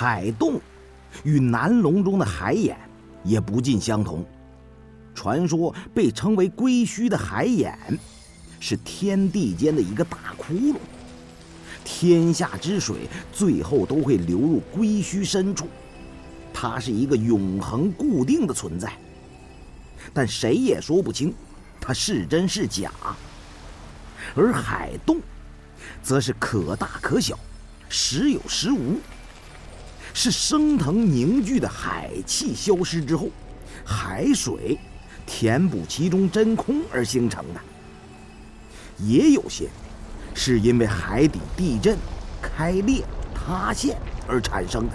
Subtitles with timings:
[0.00, 0.60] 海洞
[1.24, 2.78] 与南龙中的海眼
[3.24, 4.24] 也不尽相同。
[5.12, 7.76] 传说被称为龟墟的海眼，
[8.60, 10.76] 是天地间的一个大窟窿，
[11.84, 15.66] 天下之水最后都会流入龟墟深处。
[16.54, 18.92] 它是一个永恒固定的存在，
[20.14, 21.34] 但谁也说不清
[21.80, 22.92] 它是真是假。
[24.36, 25.20] 而海洞，
[26.04, 27.36] 则是可大可小，
[27.88, 29.00] 时有时无。
[30.20, 33.28] 是升腾凝聚的海气消失之后，
[33.84, 34.76] 海水
[35.24, 37.60] 填补其中真空而形成的。
[38.98, 39.68] 也有些
[40.34, 41.96] 是因为海底地震、
[42.42, 43.96] 开裂、塌陷
[44.26, 44.92] 而产生的，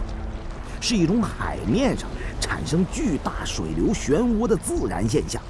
[0.81, 2.09] 是一种海面上
[2.41, 5.41] 产生巨大水流漩涡的自然现象。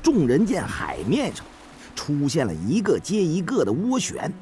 [0.00, 1.44] 众人见海面上
[1.96, 4.32] 出现了一个接一个的涡旋。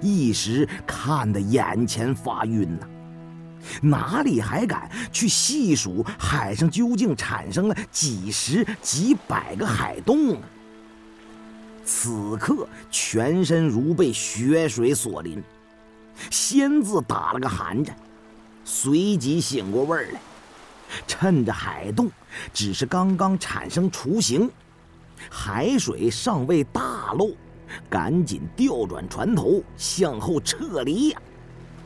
[0.00, 2.86] 一时看得眼前发晕呐，
[3.82, 10.46] 哪里还敢去细数海上究竟产生了几十几百个海洞呢？
[11.84, 15.42] 此刻全身如被血水所淋，
[16.30, 17.96] 先自打了个寒颤，
[18.64, 20.20] 随即醒过味儿来，
[21.06, 22.10] 趁着海洞
[22.52, 24.50] 只是刚刚产生雏形，
[25.30, 27.30] 海水尚未大漏。
[27.88, 31.20] 赶紧调转船头，向后撤离呀！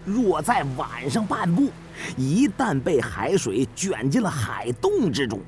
[0.04, 1.70] 若在晚上半步，
[2.16, 5.40] 一旦被海水卷进了海洞之中，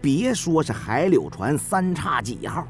[0.00, 2.66] 别说是海柳船三叉戟号，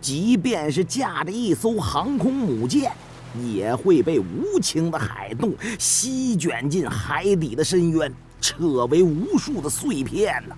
[0.00, 2.90] 即便是驾着一艘航空母舰，
[3.38, 10.56] 也会被无情的海洞吸卷进海底的深渊，扯为无数的碎片呢。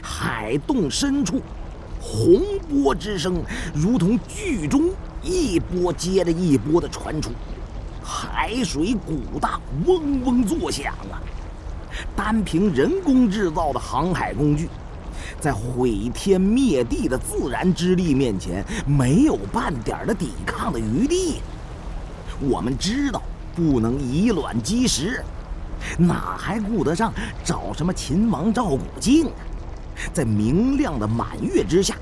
[0.00, 1.42] 海洞深处。
[2.16, 3.42] 洪波之声
[3.74, 4.88] 如同剧中
[5.22, 7.30] 一波接着一波的传出，
[8.02, 11.20] 海水鼓荡，嗡嗡作响啊！
[12.16, 14.70] 单凭人工制造的航海工具，
[15.38, 21.42] 在毁天灭地的自然之力面前，没有半点的抵抗的余地。
[22.40, 23.20] 我们知道
[23.54, 25.22] 不能以卵击石，
[25.98, 27.12] 哪还顾得上
[27.44, 29.44] 找什么秦王赵古镜啊？
[30.12, 31.96] 在明亮的满月之下，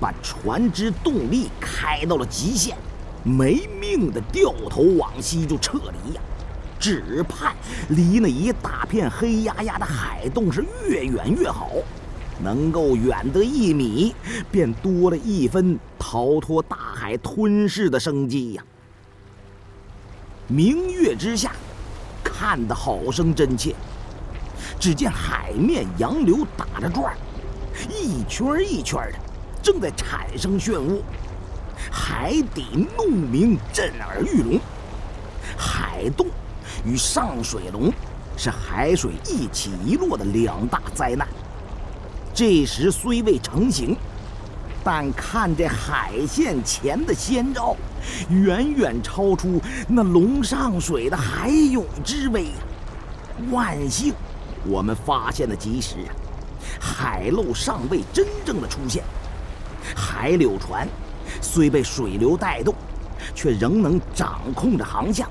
[0.00, 2.76] 把船只动力开到了极限，
[3.22, 6.20] 没命的掉头往西就撤离呀！
[6.80, 7.56] 只盼
[7.88, 11.70] 离那一大片黑压压的海洞是越远越好，
[12.40, 14.14] 能够远得一米，
[14.50, 18.64] 便多了一分逃脱大海吞噬的生机呀！
[20.46, 21.52] 明月之下，
[22.22, 23.74] 看得好生真切。
[24.78, 27.16] 只见海面洋流打着转
[27.88, 29.18] 一圈一圈的，
[29.70, 31.02] 正在产生漩涡，
[31.90, 34.58] 海底怒鸣震耳欲聋。
[35.58, 36.26] 海洞
[36.86, 37.92] 与上水龙
[38.34, 41.28] 是海水一起一落的两大灾难。
[42.32, 43.94] 这时虽未成形，
[44.82, 47.76] 但看这海线前的先兆，
[48.30, 52.52] 远远超出那龙上水的海涌之威呀！
[53.50, 54.14] 万幸。
[54.64, 56.10] 我们发现的及时啊，
[56.80, 59.04] 海漏尚未真正的出现，
[59.98, 60.88] 海柳船
[61.40, 62.72] 虽被水流带动，
[63.34, 65.28] 却仍能掌控着航向，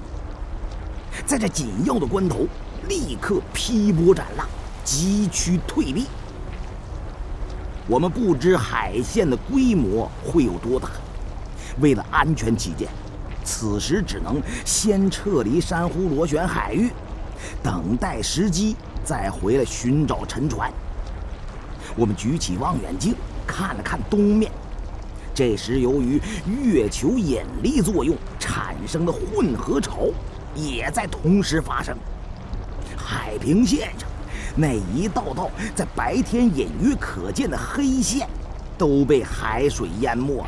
[1.26, 2.46] 在这紧要的关头，
[2.90, 4.46] 立刻劈波斩浪，
[4.84, 6.06] 急趋退避。
[7.88, 10.90] 我们不知海线的规模会有多大，
[11.80, 12.90] 为了安全起见，
[13.46, 16.92] 此时只能先撤离珊瑚螺旋海域，
[17.64, 18.76] 等待时机。
[19.08, 20.70] 再回来寻找沉船。
[21.96, 23.16] 我们举起望远镜
[23.48, 24.52] 看了看东面，
[25.34, 30.10] 这时由于月球引力作用产生的混合潮
[30.54, 31.98] 也在同时发生。
[32.96, 34.08] 海平线上
[34.56, 38.28] 那一道道在白天隐约可见的黑线
[38.78, 40.48] 都被海水淹没了，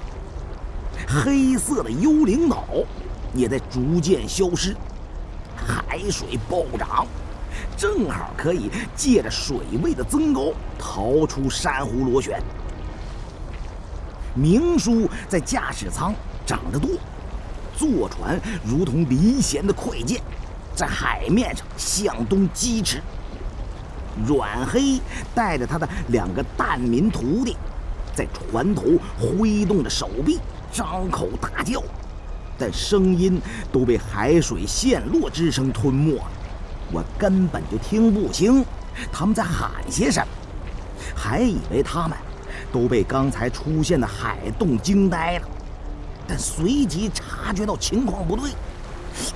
[1.08, 2.66] 黑色的幽灵岛
[3.34, 4.76] 也在逐渐消失，
[5.56, 7.08] 海水暴涨。
[7.76, 12.42] 正好可以借着水位的增高逃出珊瑚螺旋。
[14.40, 16.14] 明叔在驾驶舱
[16.46, 16.92] 长着舵，
[17.76, 20.22] 坐船如同离弦的快箭，
[20.74, 23.02] 在海面上向东疾驰。
[24.26, 25.00] 阮黑
[25.36, 27.56] 带着他的两个蛋民徒弟，
[28.16, 28.84] 在船头
[29.18, 30.40] 挥动着手臂，
[30.72, 31.82] 张口大叫，
[32.58, 33.42] 但声音
[33.72, 36.24] 都被海水陷落之声吞没了。
[36.92, 38.66] 我根本就听不清
[39.12, 40.28] 他们在喊些什么，
[41.16, 42.18] 还以为他们
[42.72, 45.48] 都被刚才出现的海洞惊呆了。
[46.28, 48.52] 但随即察觉到情况不对，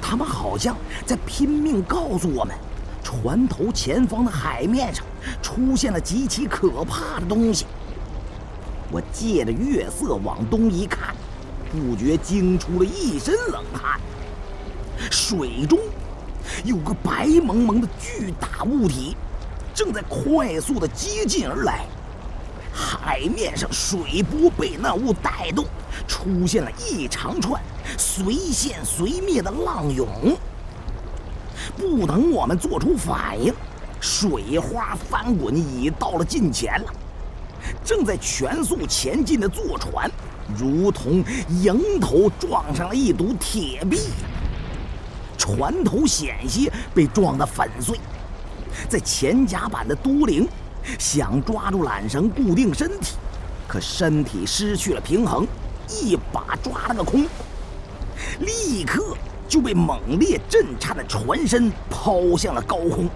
[0.01, 0.75] 他们好像
[1.05, 2.55] 在拼命告诉我们，
[3.03, 5.03] 船头前方的海面上
[5.41, 7.65] 出现了极其可怕的东西。
[8.91, 11.15] 我借着月色往东一看，
[11.71, 13.99] 不觉惊出了一身冷汗。
[15.09, 15.79] 水中
[16.63, 19.17] 有个白蒙蒙的巨大物体，
[19.73, 21.87] 正在快速的接近而来。
[23.03, 25.65] 海面上水波被那物带动，
[26.07, 27.61] 出现了一长串
[27.97, 30.07] 随现随灭的浪涌。
[31.77, 33.53] 不等我们做出反应，
[33.99, 36.93] 水花翻滚已到了近前了。
[37.83, 40.09] 正在全速前进的坐船，
[40.57, 41.21] 如同
[41.61, 43.99] 迎头撞上了一堵铁壁，
[45.37, 47.99] 船头险些被撞得粉碎。
[48.87, 50.47] 在前甲板的都灵
[50.99, 53.15] 想抓住缆绳固定身体，
[53.67, 55.47] 可身体失去了平衡，
[55.87, 57.25] 一把抓了个空，
[58.39, 59.15] 立刻
[59.47, 63.09] 就被猛烈震颤的船身抛向了高空。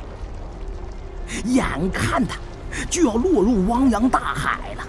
[1.46, 2.38] 眼看他。
[2.92, 4.88] 就要落入汪洋大海了，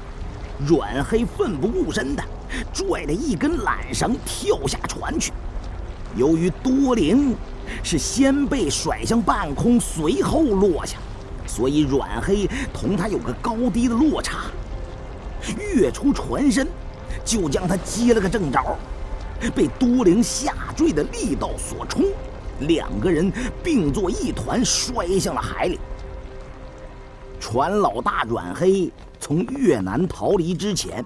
[0.67, 2.23] 阮黑奋不顾身的
[2.71, 5.33] 拽着一根缆绳跳下船去。
[6.15, 7.35] 由于多灵
[7.83, 10.99] 是先被甩向半空，随后落下，
[11.59, 14.45] 所以阮黑同他有个高低的落差。
[15.75, 16.69] 跃出船身，
[17.25, 18.79] 就将他接了个正着，
[19.57, 22.05] 被多灵下坠的力道所冲，
[22.61, 25.81] 两个人并作一团摔向了海里。
[27.41, 31.05] 船老大阮黑从越南逃离之前，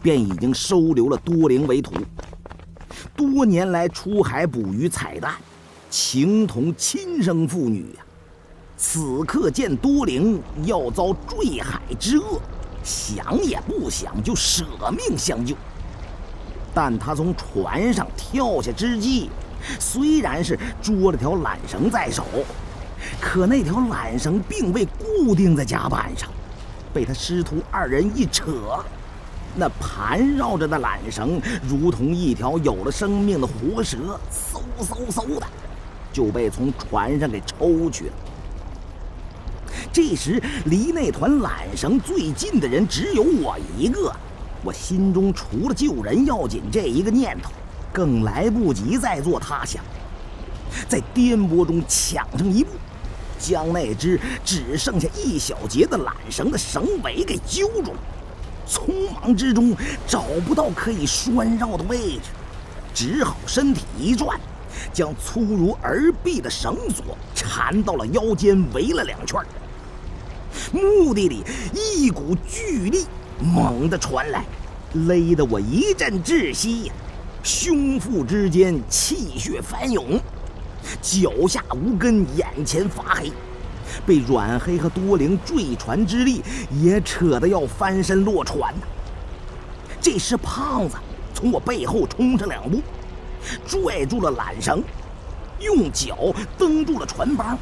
[0.00, 1.92] 便已经收留了多灵为徒。
[3.16, 5.34] 多年来出海捕鱼采蛋，
[5.90, 7.84] 情同亲生父女。
[8.84, 12.40] 此刻见多灵要遭坠海之厄，
[12.82, 15.54] 想也不想就舍命相救。
[16.74, 19.30] 但他从船上跳下之际，
[19.78, 22.24] 虽然是捉了条缆绳在手。
[23.20, 26.28] 可那条缆绳并未固定在甲板上，
[26.92, 28.84] 被他师徒二人一扯，
[29.54, 35.46] 那盘绕着的缆绳如同一条有了生命的活蛇，嗖嗖嗖的
[36.12, 38.12] 就被从船上给抽去了。
[39.92, 44.10] 这时，离那团缆绳最近的人只有我一个，
[44.64, 47.50] 我心中除了救人要紧这一个念头，
[47.92, 49.84] 更来不及再做他想，
[50.88, 52.70] 在颠簸中抢上一步。
[53.38, 57.98] 将那只只剩下一小节的缆绳的绳尾给揪住了，
[58.68, 62.30] 匆忙之中找不到可以拴绕的位置，
[62.94, 64.40] 只好身体一转，
[64.92, 69.40] 将粗如儿臂的绳索缠到了腰间，围了两圈。
[70.72, 73.06] 墓地里一股巨力
[73.38, 74.44] 猛地传来，
[74.92, 76.90] 勒得我一阵窒息，
[77.42, 80.20] 胸腹之间气血翻涌。
[81.00, 83.32] 脚下无根，眼前发黑，
[84.04, 88.86] 被阮黑和多灵坠船之力也扯得要翻身落船呢。
[90.00, 90.96] 这时胖子
[91.32, 92.80] 从我背后冲上两步，
[93.66, 94.82] 拽住了缆绳，
[95.60, 97.56] 用脚蹬住了船帮。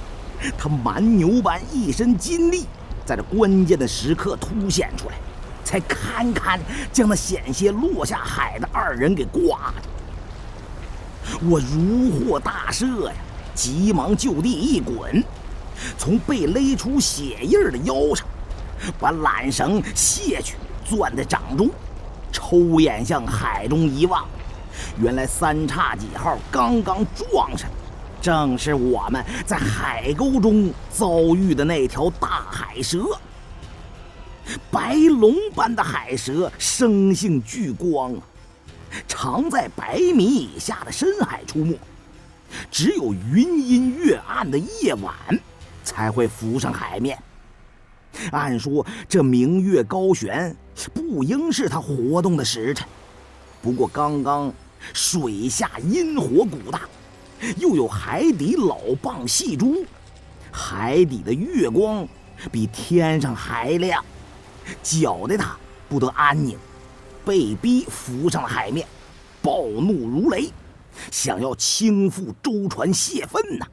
[0.57, 2.65] 他蛮牛般一身筋力，
[3.05, 5.17] 在这关键的时刻凸显出来，
[5.65, 6.61] 才堪堪
[6.93, 9.89] 将那险些落下海的二人给挂住。
[11.49, 13.13] 我如获大赦呀，
[13.55, 15.23] 急忙就地一滚，
[15.97, 18.27] 从被勒出血印的腰上，
[18.99, 21.71] 把缆绳卸去，攥在掌中，
[22.33, 24.25] 抽眼向海中一望，
[24.99, 27.71] 原来三叉戟号刚刚撞上，
[28.21, 33.05] 正是我们在海沟中遭遇的那条大海蛇。
[34.71, 38.15] 白龙般的海蛇，生性聚光！
[39.07, 41.79] 常在百米以下的深海出没，
[42.71, 45.15] 只有云阴月暗的夜晚
[45.85, 47.17] 才会浮上海面。
[48.33, 50.57] 按说这明月高悬，
[50.93, 52.85] 不应是它活动的时辰。
[53.63, 54.53] 不过刚刚
[54.93, 56.81] 水下阴火鼓荡，
[57.57, 59.85] 又有海底老蚌戏珠，
[60.51, 62.07] 海底的月光
[62.51, 64.05] 比天上还亮，
[64.83, 65.57] 搅得他
[65.89, 66.59] 不得安宁。
[67.23, 68.87] 被逼浮上了海面，
[69.43, 70.51] 暴怒如雷，
[71.11, 73.67] 想要倾覆舟船泄愤呐！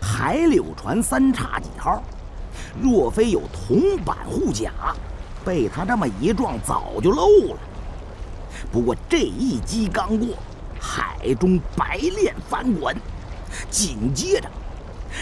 [0.00, 2.02] 海柳船三叉戟号，
[2.80, 4.72] 若非有铜板护甲，
[5.44, 7.58] 被他这么一撞，早就漏了。
[8.72, 10.28] 不过这一击刚过，
[10.82, 12.94] 海中白练翻滚，
[13.70, 14.50] 紧接着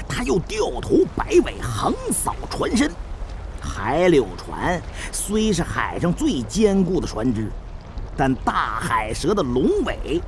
[0.09, 2.91] 他又掉头摆尾横扫船身。
[3.61, 4.81] 海柳船
[5.13, 7.51] 虽是海上最坚固的船只，
[8.17, 10.23] 但大海蛇的龙尾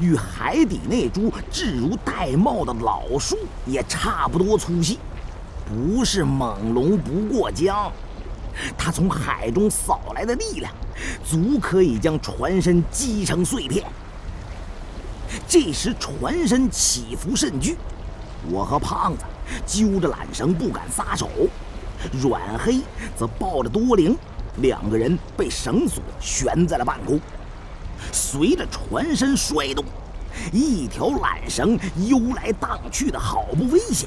[0.00, 4.98] 与海底那株稚如玳瑁的老树也差不多粗细，
[5.66, 7.92] 不是猛龙不过江。
[8.76, 10.72] 它从海中扫来的力量，
[11.22, 13.84] 足可以将船身击成碎片。
[15.48, 17.74] 这时船身起伏甚巨，
[18.50, 19.24] 我和胖子
[19.66, 21.30] 揪着缆绳不敢撒手，
[22.20, 22.82] 阮黑
[23.16, 24.14] 则抱着多灵，
[24.58, 27.18] 两个人被绳索悬在了半空。
[28.12, 29.82] 随着船身摔动，
[30.52, 34.06] 一条缆绳悠来荡去的好不危险。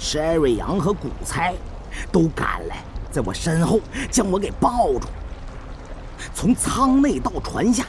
[0.00, 1.54] Sherry 杨和古猜
[2.10, 2.82] 都赶来。
[3.10, 5.08] 在我身后将我给抱住，
[6.34, 7.84] 从舱内到船下，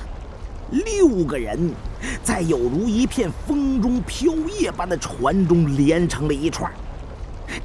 [0.72, 1.74] 六个人
[2.24, 6.72] 在有如一片风中飘叶般的船中连成了一串。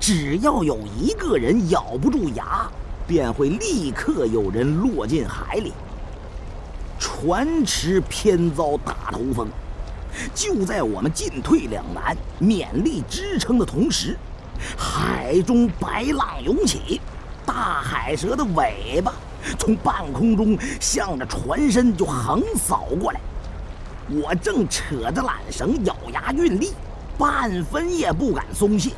[0.00, 2.66] 只要有一个人咬不住牙，
[3.06, 5.72] 便会立刻有人落进海里。
[6.98, 9.48] 船迟偏遭大头风，
[10.34, 14.16] 就在我们进退两难、勉力支撑的同时，
[14.76, 17.00] 海中白浪涌起。
[17.44, 19.12] 大海蛇的尾巴
[19.58, 23.20] 从半空中向着船身就横扫过来，
[24.08, 26.72] 我正扯着缆绳咬牙运力，
[27.18, 28.90] 半分也不敢松懈，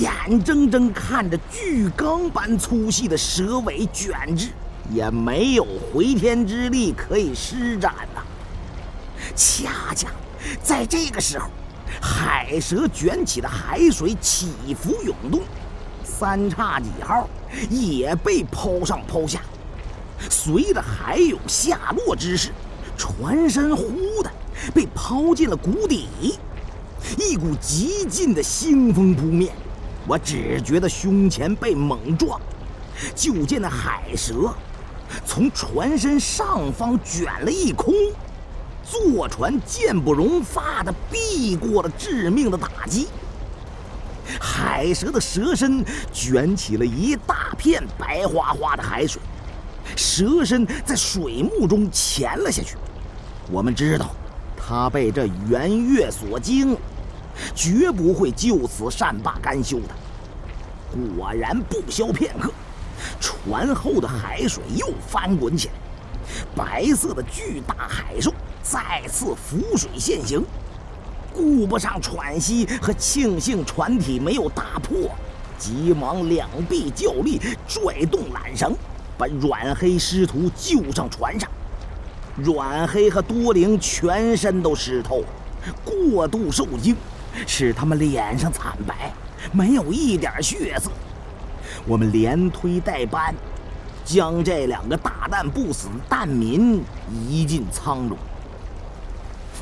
[0.00, 4.50] 眼睁睁看着巨钢般粗细的蛇尾卷至，
[4.90, 8.22] 也没有回天之力可以施展呐。
[9.36, 10.08] 恰恰
[10.62, 11.48] 在这个时候，
[12.00, 15.40] 海蛇卷起的海水起伏涌动。
[16.04, 17.28] 三叉戟号
[17.70, 19.40] 也被抛上抛下，
[20.30, 22.50] 随着海涌下落之势，
[22.96, 24.30] 船身忽的
[24.74, 26.38] 被抛进了谷底，
[27.18, 29.54] 一股极劲的腥风扑面。
[30.06, 32.40] 我只觉得胸前被猛撞，
[33.14, 34.52] 就见那海蛇
[35.24, 37.94] 从船身上方卷了一空，
[38.82, 43.06] 坐船箭不容发的避过了致命的打击。
[44.40, 49.20] 海蛇的蛇身卷起了一大片白花花的海水，
[49.96, 52.76] 蛇身在水幕中潜了下去。
[53.50, 54.14] 我们知道，
[54.56, 56.76] 它被这圆月所惊，
[57.54, 59.88] 绝不会就此善罢甘休的。
[61.16, 62.52] 果然，不消片刻，
[63.20, 65.74] 船后的海水又翻滚起来，
[66.54, 68.32] 白色的巨大海兽
[68.62, 70.44] 再次浮水现形。
[71.34, 75.10] 顾不上喘息和庆幸船体没有打破，
[75.56, 78.76] 急忙两臂较力，拽动缆绳，
[79.16, 81.50] 把阮黑师徒救上船上。
[82.36, 85.22] 阮黑和多灵全身都湿透，
[85.84, 86.96] 过度受惊，
[87.46, 89.12] 使他们脸上惨白，
[89.52, 90.90] 没有一点血色。
[91.86, 93.34] 我们连推带搬，
[94.04, 98.16] 将这两个大难不死的难民移进舱中。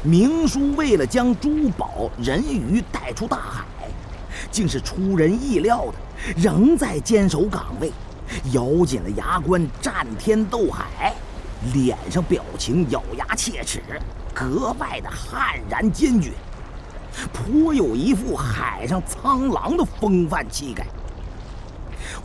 [0.03, 3.65] 明叔为了将珠宝、人鱼带出大海，
[4.51, 7.93] 竟是出人意料的，仍在坚守岗位，
[8.53, 11.15] 咬紧了牙关，战天斗海，
[11.75, 13.83] 脸上表情咬牙切齿，
[14.35, 16.33] 格外的悍然坚决，
[17.33, 20.87] 颇有一副海上苍狼的风范气概。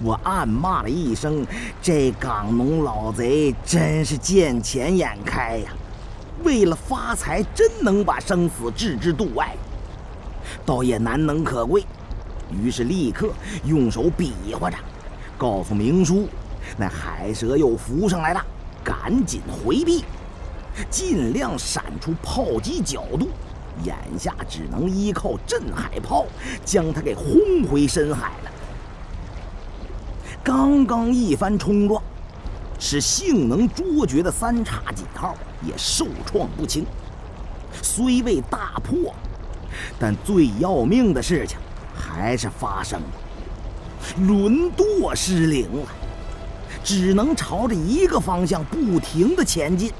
[0.01, 1.45] 我暗骂了一声
[1.81, 5.71] ：“这港农老贼真是见钱眼开呀！”
[6.43, 9.55] 为了发财，真能把生死置之度外，
[10.65, 11.85] 倒也难能可贵。
[12.51, 13.29] 于是立刻
[13.63, 14.77] 用手比划着，
[15.37, 16.27] 告诉明叔，
[16.77, 18.45] 那海蛇又浮上来了，
[18.83, 20.03] 赶紧回避，
[20.89, 23.29] 尽量闪出炮击角度。
[23.83, 26.25] 眼下只能依靠镇海炮
[26.63, 28.51] 将它给轰回深海了。
[30.43, 32.01] 刚刚一番冲撞。
[32.77, 35.33] 使性能卓绝的三叉戟号
[35.65, 36.85] 也受创不轻，
[37.81, 39.15] 虽未大破，
[39.97, 41.57] 但最要命的事情
[41.95, 43.07] 还是发生了，
[44.27, 45.87] 轮舵失灵了，
[46.83, 49.91] 只能朝着一个方向不停地前进。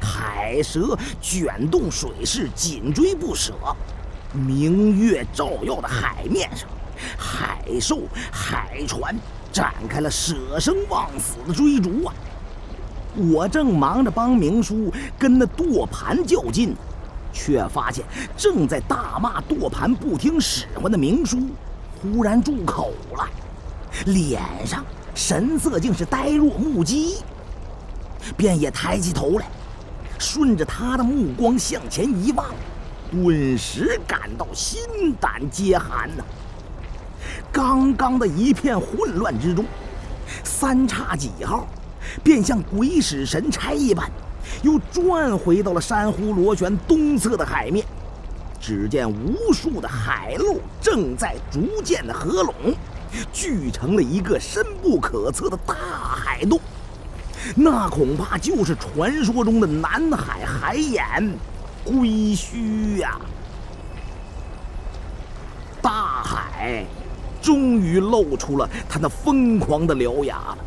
[0.00, 3.54] 海蛇卷动水势，紧追不舍，
[4.32, 6.68] 明月照耀的海面上，
[7.18, 9.14] 海兽、海船。
[9.52, 12.14] 展开了舍生忘死的追逐啊！
[13.14, 16.74] 我正忙着帮明叔跟那舵盘较劲，
[17.34, 18.02] 却发现
[18.34, 21.50] 正在大骂舵盘不听使唤的明叔
[22.02, 23.28] 忽然住口了，
[24.06, 27.18] 脸上神色竟是呆若木鸡，
[28.36, 29.46] 便也抬起头来，
[30.18, 32.46] 顺着他的目光向前一望，
[33.12, 34.80] 顿时感到心
[35.20, 36.24] 胆皆寒呐！
[37.52, 39.64] 刚刚的一片混乱之中，
[40.42, 41.68] 三叉戟号
[42.24, 44.10] 便像鬼使神差一般，
[44.62, 47.86] 又转回到了珊瑚螺旋东侧的海面。
[48.62, 52.54] 只见无数的海陆正在逐渐的合拢，
[53.32, 56.60] 聚成了一个深不可测的大海洞。
[57.56, 61.36] 那恐怕就是传说中的南海海眼
[61.84, 63.20] 龟墟呀！
[65.82, 66.86] 大海
[67.42, 70.58] 终于露出了它那疯狂的獠牙了，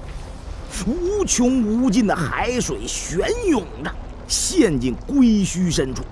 [0.86, 3.90] 无穷无尽的海水旋涌着，
[4.28, 6.04] 陷进龟墟深处。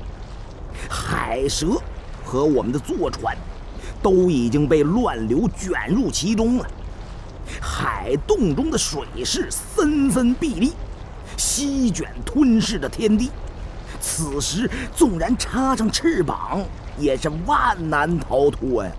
[1.33, 1.81] 海蛇
[2.23, 3.35] 和我们的坐船
[4.03, 6.67] 都已经被乱流卷入其中了。
[7.59, 10.73] 海洞中的水势森森壁立，
[11.35, 13.31] 席卷吞噬着天地。
[13.99, 16.61] 此时纵然插上翅膀，
[16.99, 18.91] 也是万难逃脱呀！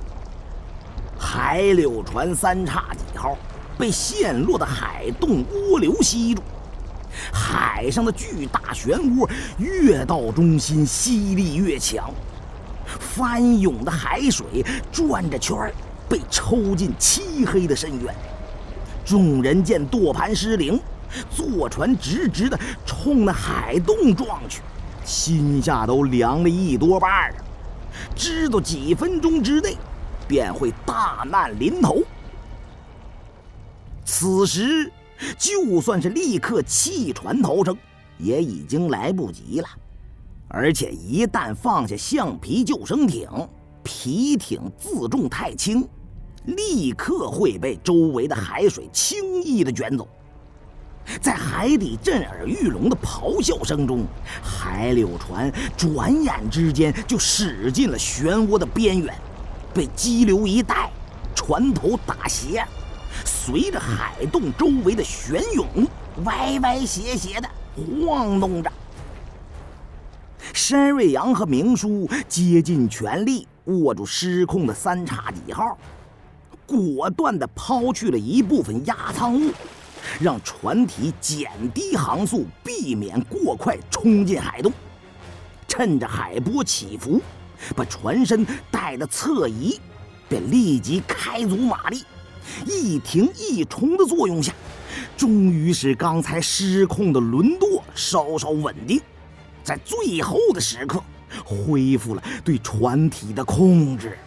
[1.16, 3.38] 海柳船三叉戟号
[3.78, 6.42] 被陷落的海洞涡流吸住。
[7.32, 9.28] 海上的巨大漩涡
[9.58, 12.10] 越到中心，吸力越强，
[12.98, 15.74] 翻涌的海水转着圈儿，
[16.08, 18.14] 被抽进漆黑的深渊。
[19.04, 20.80] 众人见舵盘失灵，
[21.30, 24.60] 坐船直直的冲那海洞撞去，
[25.04, 27.34] 心下都凉了一多半儿，
[28.16, 29.76] 知道几分钟之内
[30.26, 32.02] 便会大难临头。
[34.04, 34.90] 此时。
[35.38, 37.76] 就算是立刻弃船逃生，
[38.18, 39.68] 也已经来不及了。
[40.48, 43.28] 而且一旦放下橡皮救生艇，
[43.82, 45.88] 皮艇自重太轻，
[46.44, 50.06] 立刻会被周围的海水轻易的卷走。
[51.20, 54.04] 在海底震耳欲聋的咆哮声中，
[54.42, 59.14] 海柳船转眼之间就驶进了漩涡的边缘，
[59.74, 60.90] 被激流一带，
[61.34, 62.64] 船头打斜。
[63.24, 65.66] 随着海洞周围的旋涌，
[66.24, 68.72] 歪歪斜斜的晃动着。
[70.52, 75.76] 山瑞阳和明叔竭尽全力握住失控的三叉戟号，
[76.66, 79.52] 果断地抛去了一部分压舱物，
[80.20, 84.72] 让船体减低航速，避免过快冲进海洞。
[85.66, 87.20] 趁着海波起伏，
[87.74, 89.80] 把船身带的侧移，
[90.28, 92.04] 便立即开足马力。
[92.66, 94.52] 一停一冲的作用下，
[95.16, 99.00] 终于使刚才失控的轮舵稍稍稳定，
[99.62, 101.02] 在最后的时刻
[101.44, 104.18] 恢复了对船体的控制。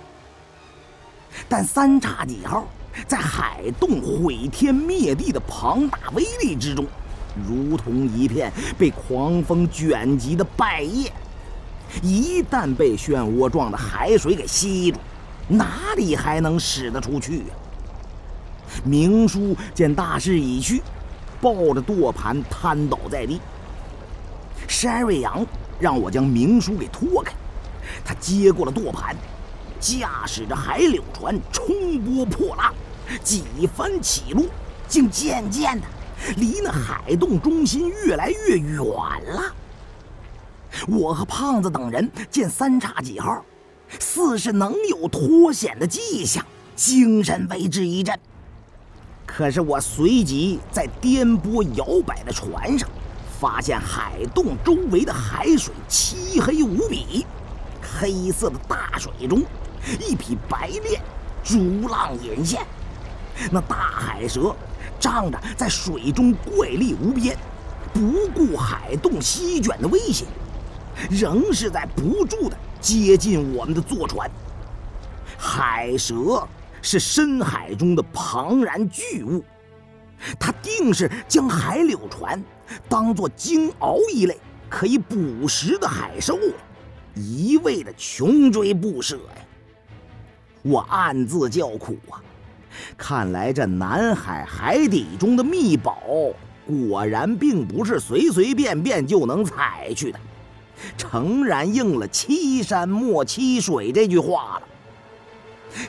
[1.47, 2.67] 但三叉戟号
[3.05, 6.85] 在海洞毁天灭地的庞大威力之中，
[7.47, 11.13] 如同一片被狂风卷集的败叶，
[12.01, 14.97] 一旦被漩涡状的海水给吸住，
[15.47, 17.45] 哪里还能使得出去呀？
[18.83, 20.81] 明叔见大势已去，
[21.41, 23.39] 抱着舵盘瘫倒在地。
[24.67, 25.45] 山瑞阳
[25.79, 27.33] 让我将明叔给拖开，
[28.03, 29.15] 他接过了舵盘，
[29.79, 32.73] 驾驶着海柳船冲波破浪，
[33.23, 33.43] 几
[33.75, 34.45] 番起落，
[34.87, 35.85] 竟渐渐的
[36.35, 39.55] 离那海洞中心越来越远了。
[40.87, 43.43] 我和胖子等人见三叉戟号
[43.99, 48.19] 似是能有脱险的迹象，精神为之一振。
[49.37, 52.89] 可是我随即在颠簸摇摆的船上，
[53.39, 57.23] 发现海洞周围的海水漆黑无比，
[57.79, 59.43] 黑色的大水中，
[60.01, 60.99] 一匹白练
[61.43, 62.65] 逐浪引线。
[63.51, 64.55] 那大海蛇
[64.99, 67.37] 仗着在水中怪力无边，
[67.93, 70.27] 不顾海洞席卷的危险，
[71.11, 74.27] 仍是在不住的接近我们的坐船。
[75.37, 76.47] 海蛇。
[76.89, 79.43] 是深海中的庞然巨物，
[80.39, 82.41] 它定是将海柳船
[82.87, 84.37] 当作鲸鳌一类
[84.69, 86.39] 可以捕食的海兽，
[87.13, 89.43] 一味的穷追不舍呀！
[90.61, 92.23] 我暗自叫苦啊！
[92.95, 95.99] 看来这南海海底中的秘宝，
[96.65, 100.19] 果然并不是随随便便就能采去的，
[100.97, 104.67] 诚然应了“欺山莫欺水”这句话了。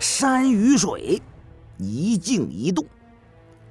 [0.01, 1.21] 山与水，
[1.79, 2.85] 一静一动，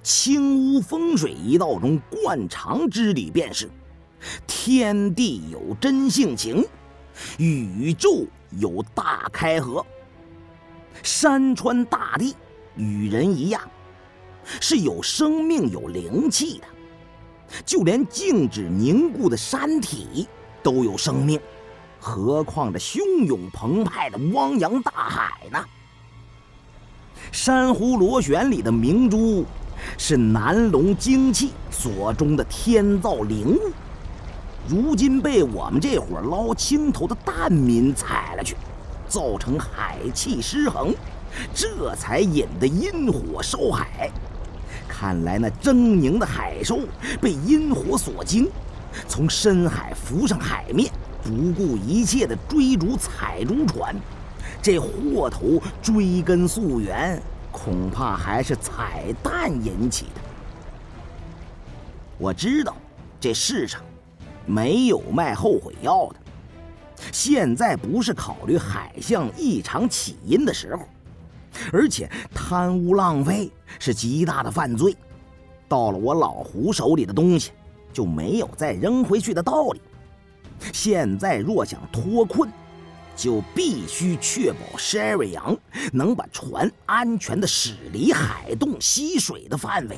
[0.01, 3.69] 清屋风水一道中惯常之理便是：
[4.47, 6.65] 天地有真性情，
[7.37, 8.25] 宇宙
[8.59, 9.85] 有大开合。
[11.03, 12.35] 山川大地
[12.75, 13.61] 与人一样，
[14.59, 16.65] 是有生命有灵气的，
[17.63, 20.27] 就连静止凝固的山体
[20.63, 21.39] 都有生命，
[21.99, 25.63] 何况这汹涌澎湃的汪洋大海呢？
[27.31, 29.45] 珊瑚螺旋里的明珠，
[29.97, 33.59] 是南龙精气所中的天造灵物，
[34.67, 38.55] 如今被我们这伙捞青头的蛋民踩了去，
[39.07, 40.93] 造成海气失衡，
[41.53, 44.09] 这才引得阴火烧海。
[44.87, 46.79] 看来那狰狞的海兽
[47.21, 48.49] 被阴火所惊，
[49.07, 53.95] 从深海浮上海面，不顾一切地追逐采珠船。
[54.67, 60.21] 这祸头追根溯源，恐怕还是彩蛋引起的。
[62.17, 62.75] 我知道，
[63.17, 63.79] 这世上
[64.45, 66.15] 没有卖后悔药的。
[67.13, 70.81] 现在不是考虑海象异常起因的时候，
[71.71, 73.49] 而且贪污浪费
[73.79, 74.93] 是极大的犯罪。
[75.69, 77.51] 到了我老胡手里的东西，
[77.93, 79.81] 就没有再扔回去的道理。
[80.73, 82.51] 现在若想脱困，
[83.17, 85.57] 就必须确保 Sherry 杨
[85.91, 89.97] 能把船安全地驶离海洞吸水的范围，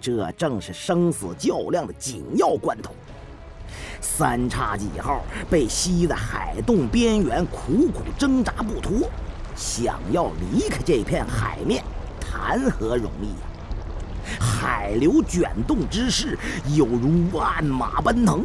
[0.00, 2.92] 这正是生死较量的紧要关头。
[4.00, 9.08] 三叉戟号被吸在海洞边缘，苦苦挣扎不脱，
[9.54, 11.84] 想要离开这片海面，
[12.20, 14.38] 谈何容易呀！
[14.40, 16.36] 海流卷动之势，
[16.74, 18.44] 有如万马奔腾。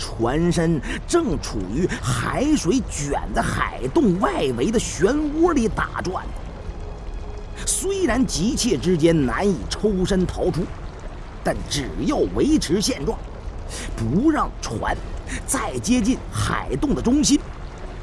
[0.00, 6.24] 船身正处于海水卷在海洞外围的漩涡里打转，
[7.66, 10.64] 虽然急切之间难以抽身逃出，
[11.44, 13.18] 但只要维持现状，
[13.94, 14.96] 不让船
[15.46, 17.38] 再接近海洞的中心，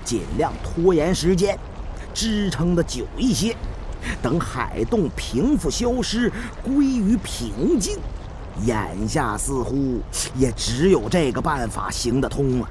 [0.05, 1.57] 尽量拖延时间，
[2.13, 3.57] 支撑的久一些，
[4.21, 6.31] 等海洞平复消失，
[6.63, 7.97] 归于平静。
[8.65, 9.99] 眼下似乎
[10.35, 12.69] 也只有这个办法行得通了。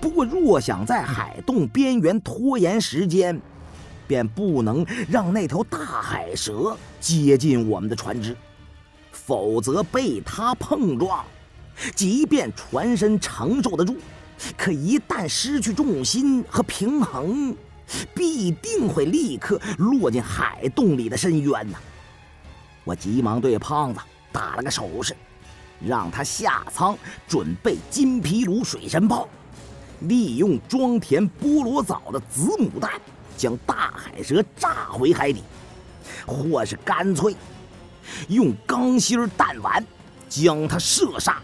[0.00, 3.40] 不过，若想在海洞边缘拖延时间，
[4.06, 8.36] 便不能让那条大海蛇接近我们的船只，
[9.10, 11.24] 否则被它碰撞，
[11.94, 13.96] 即便船身承受得住，
[14.56, 17.56] 可一旦失去重心和平衡，
[18.14, 21.78] 必定会立刻落进海洞里的深渊呐！
[22.90, 24.00] 我急忙对胖子。
[24.32, 25.14] 打了个手势，
[25.80, 26.96] 让他下舱
[27.28, 29.28] 准备金皮炉水神炮，
[30.00, 32.92] 利用装填菠萝藻的子母弹
[33.36, 35.42] 将大海蛇炸回海底，
[36.26, 37.34] 或是干脆
[38.28, 39.84] 用钢芯弹丸
[40.28, 41.40] 将它射杀。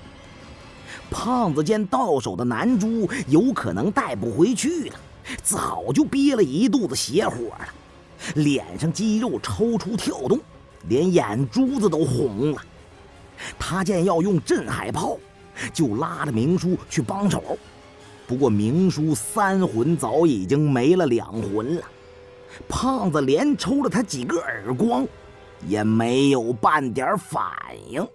[1.10, 4.96] 胖子见到手的南珠有可能带不回去了，
[5.42, 7.68] 早就憋了一肚子邪火了，
[8.36, 10.38] 脸上肌肉抽搐跳动，
[10.88, 12.62] 连眼珠子都红了。
[13.58, 15.18] 他见要用镇海炮，
[15.72, 17.58] 就拉着明叔去帮手。
[18.26, 21.82] 不过明叔三魂早已经没了两魂了，
[22.68, 25.06] 胖子连抽了他几个耳光，
[25.68, 27.44] 也没有半点反
[27.88, 28.06] 应。